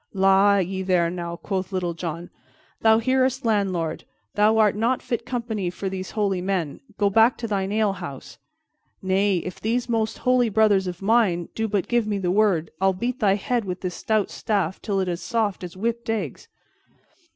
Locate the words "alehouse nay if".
7.71-9.61